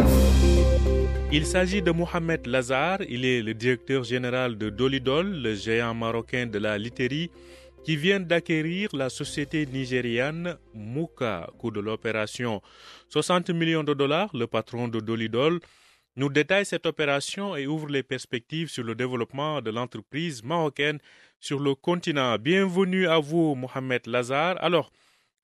Il 1.34 1.46
s'agit 1.46 1.82
de 1.82 1.92
Mohamed 1.92 2.48
Lazar, 2.48 3.00
il 3.10 3.26
est 3.26 3.42
le 3.42 3.54
directeur 3.54 4.06
général 4.06 4.58
de 4.58 4.70
Dolidol, 4.70 5.42
le 5.42 5.54
géant 5.54 5.94
marocain 5.94 6.46
de 6.46 6.58
la 6.58 6.78
literie 6.78 7.30
qui 7.84 7.98
vient 7.98 8.22
d'acquérir 8.22 8.88
la 8.94 9.10
société 9.10 9.66
nigériane 9.66 10.56
Muka, 10.74 11.50
coût 11.58 11.72
de 11.72 11.82
l'opération 11.82 12.62
60 13.10 13.50
millions 13.50 13.84
de 13.84 13.94
dollars. 13.94 14.30
Le 14.34 14.48
patron 14.48 14.88
de 14.88 15.02
Dolidol 15.02 15.60
nous 16.16 16.30
détaille 16.30 16.66
cette 16.66 16.86
opération 16.86 17.58
et 17.58 17.68
ouvre 17.68 17.90
les 17.90 18.02
perspectives 18.02 18.70
sur 18.70 18.86
le 18.86 18.96
développement 18.96 19.62
de 19.62 19.72
l'entreprise 19.72 20.42
marocaine 20.42 21.00
sur 21.42 21.60
le 21.60 21.76
continent. 21.76 22.38
Bienvenue 22.38 23.08
à 23.08 23.20
vous, 23.20 23.56
Mohamed 23.56 24.08
Lazar. 24.08 24.56
Alors, 24.62 24.90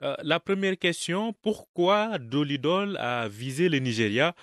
euh, 0.03 0.15
la 0.23 0.39
première 0.39 0.77
question, 0.77 1.33
pourquoi 1.41 2.17
Dolidol 2.17 2.97
a 2.97 3.27
visé 3.27 3.69
le 3.69 3.79
Nigeria 3.79 4.33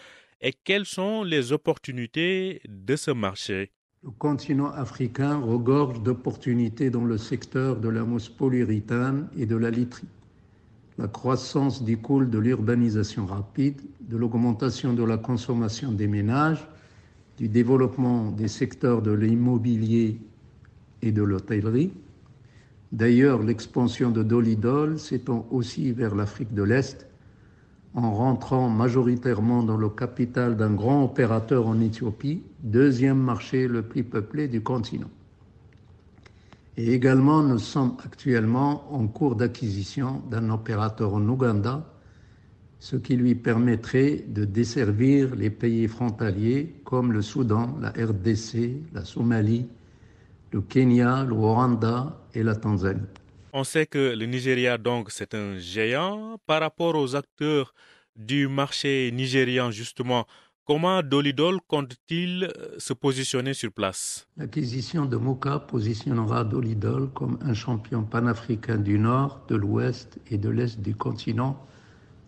et 0.40 0.52
quelles 0.52 0.86
sont 0.86 1.24
les 1.24 1.52
opportunités 1.52 2.60
de 2.68 2.96
ce 2.96 3.10
marché? 3.10 3.72
Le 4.04 4.10
continent 4.10 4.70
africain 4.70 5.38
regorge 5.38 6.00
d'opportunités 6.02 6.90
dans 6.90 7.04
le 7.04 7.18
secteur 7.18 7.76
de 7.76 7.88
la 7.88 8.04
mousse 8.04 8.28
polyuréthane 8.28 9.28
et 9.36 9.46
de 9.46 9.56
la 9.56 9.70
literie. 9.70 10.06
La 10.98 11.08
croissance 11.08 11.82
découle 11.82 12.30
de 12.30 12.38
l'urbanisation 12.38 13.26
rapide, 13.26 13.80
de 14.00 14.16
l'augmentation 14.16 14.94
de 14.94 15.02
la 15.02 15.16
consommation 15.16 15.90
des 15.92 16.06
ménages, 16.06 16.64
du 17.36 17.48
développement 17.48 18.30
des 18.30 18.48
secteurs 18.48 19.02
de 19.02 19.12
l'immobilier 19.12 20.18
et 21.02 21.12
de 21.12 21.22
l'hôtellerie. 21.22 21.92
D'ailleurs, 22.92 23.42
l'expansion 23.42 24.10
de 24.10 24.22
Dolidol 24.22 24.98
s'étend 24.98 25.46
aussi 25.50 25.92
vers 25.92 26.14
l'Afrique 26.14 26.54
de 26.54 26.62
l'Est 26.62 27.06
en 27.94 28.12
rentrant 28.14 28.68
majoritairement 28.70 29.62
dans 29.62 29.76
le 29.76 29.88
capital 29.88 30.56
d'un 30.56 30.72
grand 30.72 31.04
opérateur 31.04 31.66
en 31.66 31.80
Éthiopie, 31.80 32.42
deuxième 32.62 33.18
marché 33.18 33.66
le 33.68 33.82
plus 33.82 34.04
peuplé 34.04 34.48
du 34.48 34.62
continent. 34.62 35.10
Et 36.76 36.92
également, 36.92 37.42
nous 37.42 37.58
sommes 37.58 37.96
actuellement 38.04 38.94
en 38.94 39.08
cours 39.08 39.34
d'acquisition 39.34 40.22
d'un 40.30 40.48
opérateur 40.50 41.12
en 41.12 41.28
Ouganda, 41.28 41.84
ce 42.78 42.96
qui 42.96 43.16
lui 43.16 43.34
permettrait 43.34 44.24
de 44.28 44.44
desservir 44.44 45.34
les 45.34 45.50
pays 45.50 45.88
frontaliers 45.88 46.76
comme 46.84 47.12
le 47.12 47.22
Soudan, 47.22 47.76
la 47.80 47.90
RDC, 47.90 48.76
la 48.92 49.04
Somalie, 49.04 49.66
le 50.50 50.60
Kenya, 50.60 51.24
le 51.24 51.34
Rwanda 51.34 52.16
et 52.34 52.42
la 52.42 52.54
Tanzanie. 52.56 53.02
On 53.52 53.64
sait 53.64 53.86
que 53.86 54.14
le 54.14 54.26
Nigeria, 54.26 54.78
donc, 54.78 55.10
c'est 55.10 55.34
un 55.34 55.58
géant. 55.58 56.38
Par 56.46 56.60
rapport 56.60 56.94
aux 56.94 57.16
acteurs 57.16 57.72
du 58.14 58.48
marché 58.48 59.10
nigérian, 59.12 59.70
justement, 59.70 60.26
comment 60.64 61.02
Dolidol 61.02 61.58
compte-t-il 61.66 62.44
euh, 62.44 62.74
se 62.78 62.92
positionner 62.92 63.54
sur 63.54 63.72
place? 63.72 64.28
L'acquisition 64.36 65.06
de 65.06 65.16
Moka 65.16 65.60
positionnera 65.60 66.44
Dolidol 66.44 67.10
comme 67.12 67.38
un 67.42 67.54
champion 67.54 68.02
panafricain 68.02 68.76
du 68.76 68.98
nord, 68.98 69.40
de 69.48 69.56
l'ouest 69.56 70.18
et 70.30 70.36
de 70.36 70.50
l'est 70.50 70.80
du 70.80 70.94
continent 70.94 71.58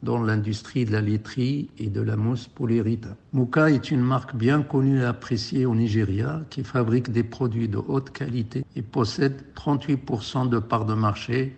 dans 0.03 0.23
l'industrie 0.23 0.85
de 0.85 0.93
la 0.93 1.01
laiterie 1.01 1.69
et 1.79 1.89
de 1.89 2.01
la 2.01 2.17
mousse 2.17 2.47
polyuréthane. 2.47 3.17
Muka 3.33 3.71
est 3.71 3.91
une 3.91 4.01
marque 4.01 4.35
bien 4.35 4.63
connue 4.63 5.01
et 5.01 5.05
appréciée 5.05 5.67
au 5.67 5.75
Nigeria 5.75 6.43
qui 6.51 6.65
fabrique 6.65 7.11
des 7.13 7.23
produits 7.23 7.69
de 7.69 7.79
haute 7.79 8.11
qualité 8.11 8.65
et 8.77 8.83
possède 8.83 9.43
38% 9.55 10.49
de 10.49 10.59
parts 10.59 10.87
de 10.87 10.95
marché 10.95 11.57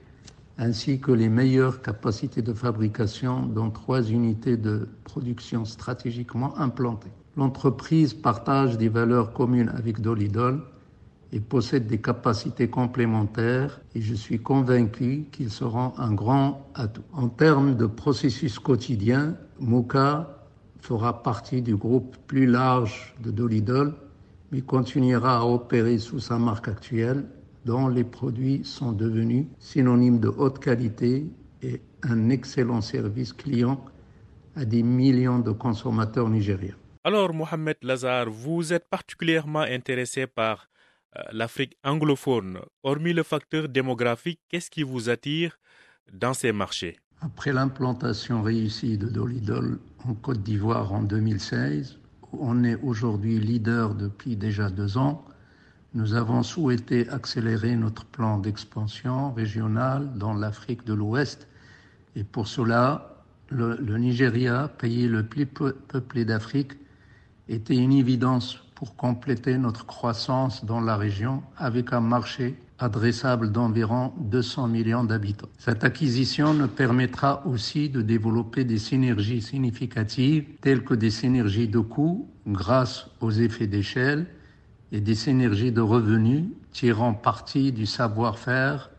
ainsi 0.58 1.00
que 1.00 1.12
les 1.12 1.28
meilleures 1.28 1.82
capacités 1.82 2.42
de 2.42 2.52
fabrication 2.52 3.46
dans 3.46 3.70
trois 3.70 4.02
unités 4.02 4.56
de 4.56 4.88
production 5.04 5.64
stratégiquement 5.64 6.56
implantées. 6.58 7.10
L'entreprise 7.36 8.12
partage 8.12 8.76
des 8.76 8.88
valeurs 8.88 9.32
communes 9.32 9.72
avec 9.74 10.00
Dolidol 10.00 10.62
et 11.32 11.40
possède 11.40 11.86
des 11.86 11.98
capacités 11.98 12.68
complémentaires 12.68 13.80
et 13.94 14.02
je 14.02 14.14
suis 14.14 14.38
convaincu 14.38 15.24
qu'ils 15.32 15.50
seront 15.50 15.92
un 15.98 16.12
grand 16.12 16.66
atout. 16.74 17.02
En 17.12 17.28
termes 17.28 17.74
de 17.74 17.86
processus 17.86 18.58
quotidien, 18.58 19.36
Moka 19.58 20.46
fera 20.80 21.22
partie 21.22 21.62
du 21.62 21.74
groupe 21.76 22.16
plus 22.26 22.46
large 22.46 23.14
de 23.22 23.30
Dolidol, 23.30 23.94
mais 24.50 24.60
continuera 24.60 25.38
à 25.38 25.44
opérer 25.44 25.98
sous 25.98 26.20
sa 26.20 26.38
marque 26.38 26.68
actuelle, 26.68 27.24
dont 27.64 27.88
les 27.88 28.04
produits 28.04 28.62
sont 28.64 28.92
devenus 28.92 29.46
synonymes 29.58 30.20
de 30.20 30.28
haute 30.28 30.58
qualité 30.58 31.24
et 31.62 31.80
un 32.02 32.28
excellent 32.28 32.80
service 32.80 33.32
client 33.32 33.82
à 34.56 34.64
des 34.64 34.82
millions 34.82 35.38
de 35.38 35.52
consommateurs 35.52 36.28
nigériens. 36.28 36.74
Alors, 37.04 37.32
Mohamed 37.32 37.78
Lazar, 37.82 38.28
vous 38.28 38.72
êtes 38.72 38.88
particulièrement 38.90 39.60
intéressé 39.60 40.26
par 40.26 40.68
l'Afrique 41.32 41.76
anglophone, 41.84 42.58
hormis 42.82 43.12
le 43.12 43.22
facteur 43.22 43.68
démographique, 43.68 44.40
qu'est-ce 44.48 44.70
qui 44.70 44.82
vous 44.82 45.10
attire 45.10 45.58
dans 46.12 46.34
ces 46.34 46.52
marchés? 46.52 46.96
Après 47.20 47.52
l'implantation 47.52 48.42
réussie 48.42 48.98
de 48.98 49.08
Dolidol 49.08 49.78
en 50.04 50.14
Côte 50.14 50.42
d'Ivoire 50.42 50.92
en 50.92 51.02
2016, 51.02 51.98
où 52.32 52.38
on 52.40 52.64
est 52.64 52.76
aujourd'hui 52.82 53.38
leader 53.38 53.94
depuis 53.94 54.36
déjà 54.36 54.70
deux 54.70 54.96
ans, 54.98 55.24
nous 55.94 56.14
avons 56.14 56.42
souhaité 56.42 57.08
accélérer 57.10 57.76
notre 57.76 58.06
plan 58.06 58.38
d'expansion 58.38 59.32
régionale 59.32 60.10
dans 60.16 60.32
l'Afrique 60.32 60.84
de 60.84 60.94
l'Ouest. 60.94 61.46
Et 62.16 62.24
pour 62.24 62.48
cela, 62.48 63.22
le, 63.50 63.76
le 63.76 63.98
Nigeria, 63.98 64.68
pays 64.68 65.06
le 65.06 65.22
plus 65.22 65.46
peuplé 65.46 66.24
d'Afrique, 66.24 66.72
était 67.48 67.76
une 67.76 67.92
évidence 67.92 68.64
pour 68.82 68.96
compléter 68.96 69.58
notre 69.58 69.86
croissance 69.86 70.64
dans 70.64 70.80
la 70.80 70.96
région 70.96 71.44
avec 71.56 71.92
un 71.92 72.00
marché 72.00 72.56
adressable 72.80 73.52
d'environ 73.52 74.12
200 74.18 74.66
millions 74.66 75.04
d'habitants. 75.04 75.48
Cette 75.56 75.84
acquisition 75.84 76.52
nous 76.52 76.66
permettra 76.66 77.46
aussi 77.46 77.90
de 77.90 78.02
développer 78.02 78.64
des 78.64 78.78
synergies 78.78 79.40
significatives 79.40 80.46
telles 80.62 80.82
que 80.82 80.94
des 80.94 81.12
synergies 81.12 81.68
de 81.68 81.78
coûts 81.78 82.28
grâce 82.48 83.06
aux 83.20 83.30
effets 83.30 83.68
d'échelle 83.68 84.26
et 84.90 85.00
des 85.00 85.14
synergies 85.14 85.70
de 85.70 85.80
revenus 85.80 86.46
tirant 86.72 87.14
parti 87.14 87.70
du 87.70 87.86
savoir-faire 87.86 88.90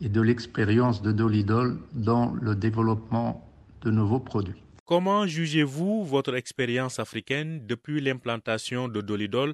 et 0.00 0.08
de 0.08 0.20
l'expérience 0.20 1.00
de 1.00 1.12
Dolidol 1.12 1.78
dans 1.92 2.34
le 2.42 2.56
développement 2.56 3.48
de 3.82 3.92
nouveaux 3.92 4.18
produits. 4.18 4.64
Comment 4.88 5.26
jugez-vous 5.26 6.02
votre 6.02 6.34
expérience 6.34 6.98
africaine 6.98 7.66
depuis 7.66 8.00
l'implantation 8.00 8.88
de 8.88 9.02
Dolidol 9.02 9.52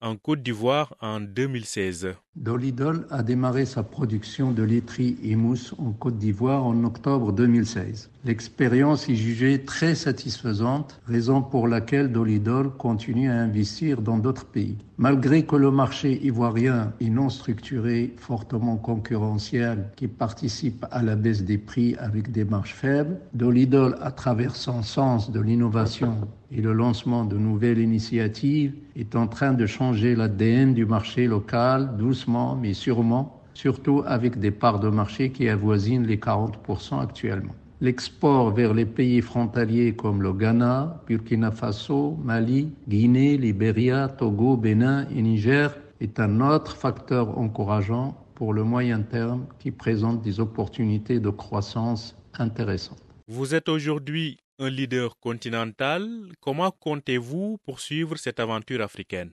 en 0.00 0.16
Côte 0.16 0.42
d'Ivoire 0.42 0.96
en 1.00 1.20
2016 1.20 2.16
Dolidol 2.36 3.06
a 3.10 3.22
démarré 3.22 3.66
sa 3.66 3.82
production 3.82 4.52
de 4.52 4.62
laiterie 4.62 5.18
et 5.22 5.36
mousse 5.36 5.74
en 5.76 5.92
Côte 5.92 6.16
d'Ivoire 6.16 6.64
en 6.64 6.82
octobre 6.82 7.30
2016. 7.30 8.08
L'expérience 8.24 9.06
est 9.10 9.16
jugée 9.16 9.64
très 9.64 9.94
satisfaisante, 9.94 10.98
raison 11.06 11.42
pour 11.42 11.68
laquelle 11.68 12.10
Dolidol 12.10 12.70
continue 12.70 13.28
à 13.28 13.34
investir 13.34 14.00
dans 14.00 14.16
d'autres 14.16 14.46
pays. 14.46 14.78
Malgré 14.96 15.44
que 15.44 15.56
le 15.56 15.70
marché 15.70 16.24
ivoirien 16.24 16.92
est 17.00 17.10
non 17.10 17.28
structuré, 17.28 18.14
fortement 18.16 18.76
concurrentiel, 18.76 19.90
qui 19.96 20.06
participe 20.06 20.86
à 20.90 21.02
la 21.02 21.16
baisse 21.16 21.44
des 21.44 21.58
prix 21.58 21.96
avec 21.98 22.30
des 22.32 22.44
marges 22.44 22.74
faibles, 22.74 23.18
Dolidol, 23.34 23.98
à 24.00 24.10
travers 24.10 24.56
son 24.56 24.82
sens 24.82 25.30
de 25.30 25.40
l'innovation 25.40 26.16
et 26.52 26.60
le 26.60 26.72
lancement 26.72 27.24
de 27.24 27.36
nouvelles 27.36 27.80
initiatives, 27.80 28.74
est 28.94 29.16
en 29.16 29.26
train 29.26 29.54
de 29.54 29.66
changer 29.66 30.14
l'ADN 30.14 30.74
du 30.74 30.86
marché 30.86 31.26
local 31.26 31.96
mais 32.28 32.74
sûrement, 32.74 33.42
surtout 33.54 34.02
avec 34.06 34.38
des 34.38 34.50
parts 34.50 34.80
de 34.80 34.88
marché 34.88 35.30
qui 35.30 35.48
avoisinent 35.48 36.06
les 36.06 36.16
40% 36.16 37.00
actuellement. 37.00 37.54
L'export 37.80 38.52
vers 38.52 38.74
les 38.74 38.86
pays 38.86 39.20
frontaliers 39.20 39.94
comme 39.96 40.22
le 40.22 40.32
Ghana, 40.32 41.02
Burkina 41.08 41.50
Faso, 41.50 42.16
Mali, 42.22 42.72
Guinée, 42.88 43.36
Libéria, 43.36 44.08
Togo, 44.08 44.56
Bénin 44.56 45.08
et 45.08 45.20
Niger 45.20 45.76
est 46.00 46.20
un 46.20 46.40
autre 46.40 46.76
facteur 46.76 47.36
encourageant 47.36 48.16
pour 48.36 48.52
le 48.52 48.62
moyen 48.62 49.02
terme 49.02 49.46
qui 49.58 49.70
présente 49.70 50.22
des 50.22 50.38
opportunités 50.38 51.18
de 51.18 51.30
croissance 51.30 52.16
intéressantes. 52.34 53.02
Vous 53.26 53.54
êtes 53.54 53.68
aujourd'hui 53.68 54.38
un 54.58 54.70
leader 54.70 55.18
continental. 55.18 56.08
Comment 56.40 56.70
comptez-vous 56.70 57.58
poursuivre 57.64 58.16
cette 58.16 58.38
aventure 58.38 58.80
africaine? 58.80 59.32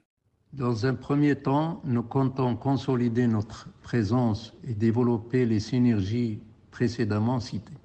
Dans 0.53 0.87
un 0.87 0.95
premier 0.95 1.35
temps, 1.35 1.79
nous 1.85 2.01
comptons 2.01 2.55
consolider 2.55 3.27
notre 3.27 3.67
présence 3.83 4.51
et 4.67 4.73
développer 4.73 5.45
les 5.45 5.59
synergies 5.59 6.39
précédemment 6.71 7.39
citées. 7.39 7.77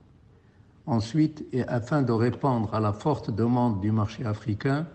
Ensuite, 0.86 1.44
et 1.52 1.62
afin 1.64 2.00
de 2.00 2.12
répondre 2.12 2.72
à 2.74 2.80
la 2.80 2.94
forte 2.94 3.30
demande 3.30 3.82
du 3.82 3.92
marché 3.92 4.24
africain, 4.24 4.86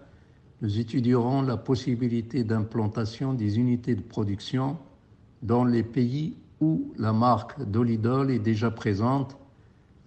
nous 0.61 0.79
étudierons 0.79 1.43
la 1.43 1.57
possibilité 1.57 2.43
d'implantation 2.43 3.35
des 3.35 3.59
unités 3.59 3.93
de 3.93 4.01
production 4.01 4.79
dans 5.43 5.63
les 5.63 5.83
pays 5.83 6.37
où 6.59 6.91
la 6.97 7.13
marque 7.13 7.63
Dolidol 7.63 8.31
est 8.31 8.39
déjà 8.39 8.71
présente 8.71 9.37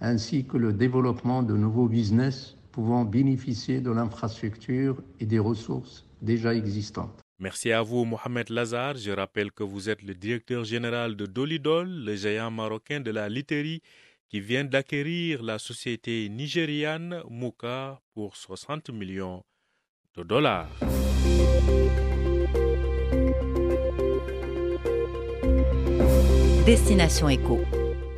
ainsi 0.01 0.45
que 0.47 0.57
le 0.57 0.73
développement 0.73 1.45
de 1.45 1.57
nouveaux 1.57 1.87
business 1.87 2.57
pouvant 2.73 3.05
bénéficier 3.05 3.81
de 3.81 3.93
l'infrastructure 3.93 5.01
et 5.21 5.27
des 5.27 5.39
ressources 5.39 6.05
déjà 6.23 6.57
existantes. 6.57 7.23
Merci 7.39 7.73
à 7.73 7.83
vous, 7.83 8.05
Mohamed 8.05 8.51
Lazar. 8.51 8.97
Je 8.97 9.11
rappelle 9.11 9.51
que 9.53 9.63
vous 9.65 9.89
êtes 9.89 10.03
le 10.03 10.15
directeur 10.15 10.65
général 10.65 11.17
de 11.17 11.27
Dolidol, 11.27 11.89
le 11.89 12.15
géant 12.15 12.51
marocain 12.51 13.01
de 13.01 13.11
la 13.11 13.29
literie 13.29 13.83
qui 14.29 14.41
vient 14.41 14.65
d'acquérir 14.65 15.43
la 15.43 15.59
société 15.59 16.29
nigériane 16.29 17.23
Muka 17.29 18.01
pour 18.15 18.37
60 18.37 18.91
millions 18.91 19.45
de 20.17 20.23
dollars. 20.23 20.71
Destination 26.65 27.29
Éco. 27.29 27.61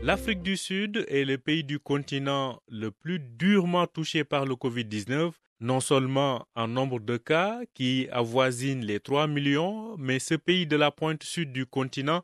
L'Afrique 0.02 0.42
du 0.42 0.59
Sud 0.59 1.06
est 1.09 1.25
le 1.25 1.38
pays 1.38 1.64
du 1.64 1.78
continent 1.78 2.61
le 2.68 2.90
plus 2.90 3.18
durement 3.18 3.87
touché 3.87 4.23
par 4.23 4.44
le 4.44 4.54
Covid-19, 4.54 5.33
non 5.64 5.80
seulement 5.80 6.47
en 6.54 6.68
nombre 6.68 7.00
de 7.00 7.16
cas 7.16 7.61
qui 7.73 8.06
avoisine 8.12 8.85
les 8.85 9.00
3 9.00 9.26
millions, 9.26 9.97
mais 9.97 10.18
ce 10.18 10.35
pays 10.35 10.66
de 10.66 10.76
la 10.76 10.90
pointe 10.90 11.23
sud 11.23 11.52
du 11.52 11.64
continent 11.64 12.23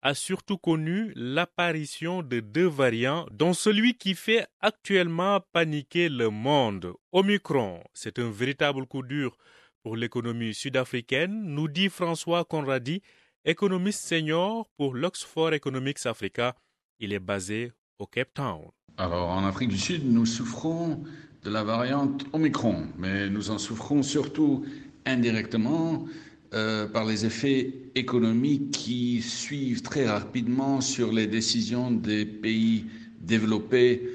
a 0.00 0.14
surtout 0.14 0.56
connu 0.56 1.12
l'apparition 1.14 2.22
de 2.22 2.40
deux 2.40 2.66
variants, 2.66 3.26
dont 3.30 3.52
celui 3.52 3.94
qui 3.94 4.14
fait 4.14 4.46
actuellement 4.60 5.40
paniquer 5.52 6.08
le 6.08 6.30
monde. 6.30 6.94
Omicron, 7.12 7.82
c'est 7.92 8.18
un 8.18 8.30
véritable 8.30 8.86
coup 8.86 9.02
dur 9.02 9.36
pour 9.82 9.94
l'économie 9.94 10.54
sud-africaine, 10.54 11.42
nous 11.44 11.68
dit 11.68 11.90
François 11.90 12.44
Conradi, 12.44 13.02
économiste 13.44 14.00
senior 14.06 14.66
pour 14.78 14.94
l'Oxford 14.94 15.52
Economics 15.52 16.06
Africa 16.06 16.56
il 17.00 17.12
est 17.12 17.20
basé 17.20 17.72
au 17.98 18.06
Cape 18.06 18.34
Town. 18.34 18.62
Alors 18.96 19.28
en 19.28 19.44
Afrique 19.44 19.68
du 19.68 19.78
Sud, 19.78 20.10
nous 20.10 20.26
souffrons 20.26 21.04
de 21.48 21.54
la 21.54 21.64
variante 21.64 22.26
Omicron, 22.34 22.84
mais 22.98 23.30
nous 23.30 23.50
en 23.50 23.56
souffrons 23.56 24.02
surtout 24.02 24.66
indirectement 25.06 26.04
euh, 26.52 26.86
par 26.86 27.06
les 27.06 27.24
effets 27.24 27.72
économiques 27.94 28.70
qui 28.70 29.22
suivent 29.22 29.80
très 29.80 30.06
rapidement 30.06 30.82
sur 30.82 31.10
les 31.10 31.26
décisions 31.26 31.90
des 31.90 32.26
pays 32.26 32.84
développés 33.22 34.10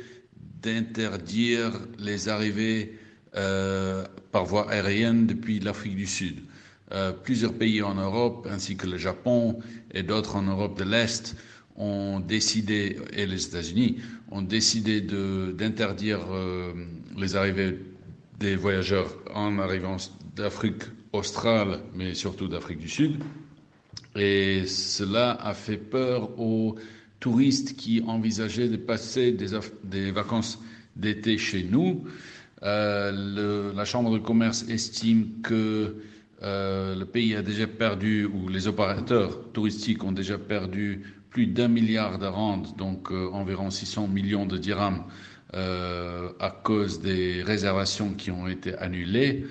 d'interdire 0.62 1.72
les 1.98 2.30
arrivées 2.30 3.00
euh, 3.36 4.06
par 4.32 4.46
voie 4.46 4.70
aérienne 4.70 5.26
depuis 5.26 5.60
l'Afrique 5.60 5.96
du 5.96 6.06
Sud. 6.06 6.36
Euh, 6.92 7.12
plusieurs 7.14 7.54
pays 7.54 7.82
en 7.82 7.96
Europe, 7.96 8.48
ainsi 8.52 8.76
que 8.76 8.86
le 8.86 9.00
Japon 9.00 9.58
et 9.92 10.04
d'autres 10.04 10.36
en 10.36 10.44
Europe 10.44 10.78
de 10.78 10.84
l'Est, 10.84 11.36
ont 11.76 12.20
décidé, 12.20 12.98
et 13.14 13.26
les 13.26 13.46
États-Unis, 13.48 13.98
ont 14.32 14.42
décidé 14.42 15.02
d'interdire 15.02 16.20
euh, 16.32 16.74
les 17.18 17.36
arrivées 17.36 17.80
des 18.40 18.56
voyageurs 18.56 19.16
en 19.34 19.60
arrivant 19.60 19.98
d'Afrique 20.36 20.84
australe, 21.14 21.80
mais 21.96 22.14
surtout 22.14 22.48
d'Afrique 22.48 22.80
du 22.80 22.90
Sud. 22.90 23.24
Et 24.16 24.66
cela 24.68 25.32
a 25.32 25.54
fait 25.54 25.78
peur 25.78 26.40
aux 26.40 26.76
touristes 27.20 27.76
qui 27.76 28.04
envisageaient 28.06 28.68
de 28.70 28.78
passer 28.78 29.32
des, 29.32 30.12
vacances 30.12 30.60
d'été 30.96 31.38
chez 31.38 31.64
nous. 31.64 32.04
Euh, 32.64 33.74
la 33.74 33.86
Chambre 33.86 34.12
de 34.14 34.20
commerce 34.20 34.66
estime 34.70 35.42
que 35.42 35.96
euh, 36.44 36.96
le 36.96 37.06
pays 37.06 37.36
a 37.36 37.42
déjà 37.42 37.68
perdu, 37.68 38.26
ou 38.26 38.50
les 38.50 38.68
opérateurs 38.68 39.52
touristiques 39.54 40.04
ont 40.04 40.12
déjà 40.12 40.38
perdu 40.38 41.02
plus 41.34 41.48
d'un 41.48 41.68
milliard 41.68 42.20
de 42.20 42.28
rentes, 42.28 42.78
donc 42.78 43.12
euh, 43.12 43.28
environ 43.34 43.72
600 43.72 44.08
millions 44.08 44.46
de 44.46 44.58
dirhams, 44.58 45.04
euh, 45.56 46.32
à 46.40 46.52
cause 46.52 47.02
des 47.02 47.42
réservations 47.42 48.14
qui 48.14 48.30
ont 48.30 48.48
été 48.48 48.76
annulées. 48.76 49.46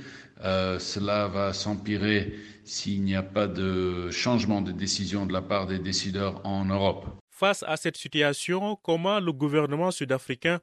Euh, 0.45 0.79
cela 0.79 1.27
va 1.27 1.53
s'empirer 1.53 2.35
s'il 2.65 3.03
n'y 3.03 3.17
a 3.17 3.23
pas 3.23 3.49
de 3.49 4.11
changement 4.11 4.61
de 4.61 4.71
décision 4.73 5.27
de 5.27 5.33
la 5.33 5.43
part 5.43 5.67
des 5.67 5.81
décideurs 5.81 6.41
en 6.47 6.65
Europe. 6.65 7.05
Face 7.31 7.65
à 7.67 7.77
cette 7.77 7.97
situation, 7.97 8.77
comment 8.83 9.19
le 9.19 9.33
gouvernement 9.33 9.91
sud-africain 9.91 10.61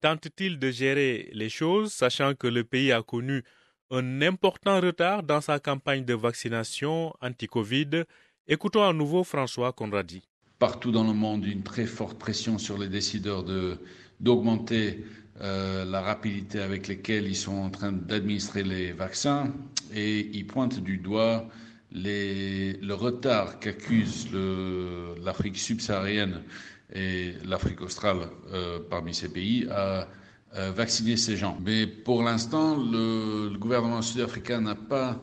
tente-t-il 0.00 0.58
de 0.58 0.70
gérer 0.70 1.30
les 1.32 1.48
choses, 1.48 1.92
sachant 1.92 2.34
que 2.34 2.48
le 2.48 2.64
pays 2.64 2.90
a 2.92 3.02
connu 3.02 3.44
un 3.90 4.22
important 4.22 4.80
retard 4.80 5.22
dans 5.22 5.40
sa 5.40 5.60
campagne 5.60 6.04
de 6.04 6.14
vaccination 6.14 7.14
anti-Covid? 7.20 8.04
Écoutons 8.48 8.82
à 8.82 8.92
nouveau 8.92 9.22
François 9.24 9.72
Conradi 9.72 10.22
partout 10.58 10.90
dans 10.90 11.04
le 11.04 11.12
monde 11.12 11.44
une 11.46 11.62
très 11.62 11.86
forte 11.86 12.18
pression 12.18 12.58
sur 12.58 12.78
les 12.78 12.88
décideurs 12.88 13.44
de, 13.44 13.78
d'augmenter 14.20 15.04
euh, 15.40 15.84
la 15.84 16.00
rapidité 16.00 16.60
avec 16.60 16.88
laquelle 16.88 17.28
ils 17.28 17.36
sont 17.36 17.56
en 17.56 17.70
train 17.70 17.92
d'administrer 17.92 18.64
les 18.64 18.92
vaccins 18.92 19.52
et 19.94 20.28
ils 20.32 20.46
pointent 20.46 20.80
du 20.80 20.98
doigt 20.98 21.46
le 21.92 22.92
retard 22.92 23.60
qu'accuse 23.60 24.28
l'Afrique 25.22 25.56
subsaharienne 25.56 26.42
et 26.92 27.34
l'Afrique 27.46 27.80
australe 27.80 28.28
euh, 28.52 28.78
parmi 28.90 29.14
ces 29.14 29.28
pays 29.28 29.66
à, 29.70 30.08
vacciner 30.74 31.18
ces 31.18 31.36
gens. 31.36 31.58
Mais 31.62 31.86
pour 31.86 32.22
l'instant, 32.22 32.74
le, 32.74 33.50
gouvernement 33.58 34.00
sud-africain 34.00 34.62
n'a 34.62 34.74
pas 34.74 35.20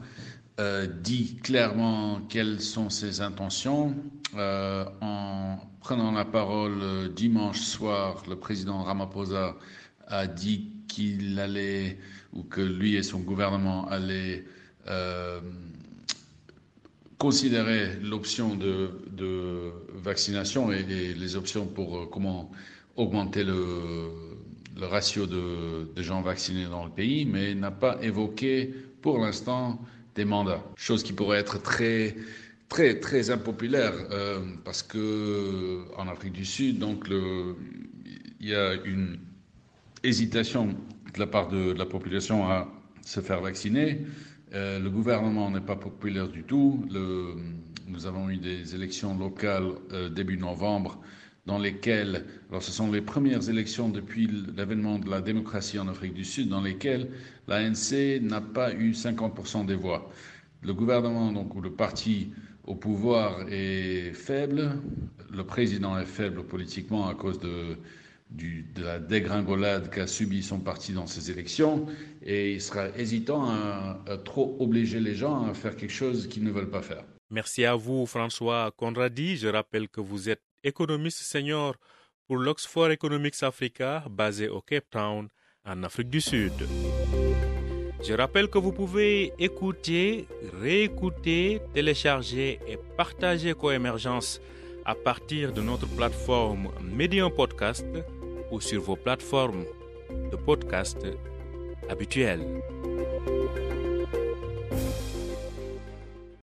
euh, 0.58 0.88
dit 0.88 1.36
clairement 1.44 2.22
quelles 2.30 2.62
sont 2.62 2.90
ses 2.90 3.20
intentions. 3.20 3.94
Euh, 4.36 4.86
en 5.02 5.58
prenant 5.82 6.14
la 6.14 6.24
parole 6.24 6.80
euh, 6.82 7.10
dimanche 7.10 7.60
soir, 7.60 8.24
le 8.30 8.38
président 8.38 8.82
Ramaphosa 8.82 9.58
a 10.08 10.28
dit 10.28 10.72
qu'il 10.88 11.38
allait, 11.42 11.98
ou 12.32 12.44
que 12.44 12.62
lui 12.62 12.96
et 12.96 13.04
son 13.04 13.20
gouvernement 13.20 13.88
allaient 13.90 14.46
considérer 17.18 17.96
l'option 18.02 18.56
de, 18.56 19.72
vaccination 19.96 20.72
et, 20.72 20.84
les 20.84 21.36
options 21.36 21.66
pour 21.66 22.10
comment 22.12 22.52
augmenter 22.96 23.44
le, 23.44 24.10
ratio 24.80 25.26
de, 25.26 26.02
gens 26.02 26.22
vaccinés 26.22 26.68
dans 26.68 26.86
le 26.86 26.92
pays, 26.92 27.26
mais 27.26 27.56
n'a 27.56 27.72
pas 27.72 27.98
évoqué 28.02 28.74
pour 29.02 29.18
l'instant 29.18 29.82
des 30.16 30.26
mandats. 30.26 30.64
Chose 30.76 31.04
qui 31.04 31.14
pourrait 31.14 31.40
être 31.40 31.62
très, 31.62 32.16
très, 32.70 33.00
très 33.00 33.30
impopulaire 33.30 33.94
euh, 34.12 34.40
parce 34.64 34.82
que 34.82 35.84
en 35.98 36.08
Afrique 36.08 36.34
du 36.34 36.46
Sud, 36.46 36.80
donc 36.80 37.08
il 37.10 38.48
y 38.50 38.56
a 38.56 38.74
une 38.86 39.20
hésitation 40.04 40.68
de 41.14 41.20
la 41.20 41.28
part 41.28 41.50
de, 41.50 41.74
la 41.74 41.86
population 41.86 42.50
à 42.50 42.68
se 43.06 43.20
faire 43.20 43.42
vacciner. 43.42 44.06
Euh, 44.54 44.80
le 44.80 44.90
gouvernement 44.90 45.50
n'est 45.52 45.62
pas 45.62 45.76
populaire 45.76 46.30
du 46.30 46.44
tout. 46.44 46.86
Nous 47.88 48.06
avons 48.08 48.30
eu 48.30 48.38
des 48.38 48.74
élections 48.74 49.18
locales 49.18 49.74
euh, 49.92 50.10
début 50.10 50.38
novembre 50.38 51.00
dans 51.46 51.60
lesquelles, 51.60 52.26
alors 52.50 52.64
ce 52.64 52.72
sont 52.72 52.92
les 52.92 53.02
premières 53.02 53.50
élections 53.50 53.90
depuis 53.90 54.30
l'avènement 54.56 54.98
de 54.98 55.10
la 55.10 55.22
démocratie 55.22 55.78
en 55.78 55.88
Afrique 55.88 56.14
du 56.14 56.26
Sud, 56.26 56.50
dans 56.50 56.62
lesquelles 56.62 57.10
l'ANC 57.48 58.22
n'a 58.22 58.42
pas 58.42 58.74
eu 58.74 58.92
50% 58.92 59.66
des 59.66 59.76
voix. 59.76 60.10
Le 60.64 60.74
gouvernement, 60.74 61.32
donc, 61.32 61.54
ou 61.56 61.62
le 61.62 61.72
parti 61.72 62.32
au 62.64 62.74
pouvoir 62.74 63.46
est 63.50 64.14
faible, 64.14 64.82
le 65.32 65.44
président 65.44 66.00
est 66.00 66.06
faible 66.06 66.44
politiquement 66.44 67.08
à 67.08 67.14
cause 67.14 67.40
de, 67.40 67.78
la 68.78 68.98
dégringolade 68.98 69.92
qu'a 69.92 70.08
subi 70.08 70.42
son 70.42 70.60
parti 70.60 70.94
dans 70.94 71.06
ces 71.06 71.30
élections, 71.30 71.86
et 72.24 72.54
il 72.54 72.62
sera 72.62 72.90
hésitant 72.98 73.48
à, 73.48 74.02
à 74.08 74.18
trop 74.18 74.58
obliger 74.60 75.00
les 75.00 75.14
gens 75.14 75.46
à 75.46 75.54
faire 75.54 75.76
quelque 75.76 75.94
chose 75.94 76.28
qu'ils 76.28 76.44
ne 76.44 76.50
veulent 76.50 76.72
pas 76.72 76.82
faire. 76.82 77.04
Merci 77.30 77.66
à 77.66 77.76
vous, 77.76 78.06
François 78.08 78.72
Conradi. 78.76 79.38
Je 79.38 79.48
rappelle 79.48 79.90
que 79.90 80.02
vous 80.02 80.30
êtes 80.30 80.42
économiste 80.66 81.20
senior 81.20 81.76
pour 82.28 82.38
l'Oxford 82.38 82.92
Economics 82.92 83.44
Africa, 83.44 84.04
basé 84.10 84.50
au 84.50 84.62
Cape 84.62 84.90
Town, 84.90 85.28
en 85.64 85.84
Afrique 85.84 86.10
du 86.10 86.22
Sud. 86.22 86.54
Je 88.04 88.14
rappelle 88.14 88.50
que 88.50 88.58
vous 88.58 88.72
pouvez 88.72 89.34
écouter, 89.40 90.28
réécouter, 90.62 91.62
télécharger 91.74 92.60
et 92.68 92.78
partager 92.98 93.54
Coémergence 93.54 94.42
à 94.86 94.94
partir 94.94 95.54
de 95.54 95.62
notre 95.62 95.88
plateforme 95.88 96.70
Medium 96.82 97.32
Podcast 97.32 97.88
ou 98.52 98.62
sur 98.62 98.82
vos 98.82 98.96
plateformes 98.96 99.66
de 100.32 100.36
podcast 100.36 101.00
habituelles. 101.90 102.46